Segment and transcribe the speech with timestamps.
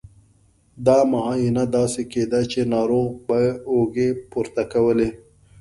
[0.87, 3.41] دا معاینه داسې کېده چې ناروغ به
[3.73, 5.09] اوږې پورته کولې.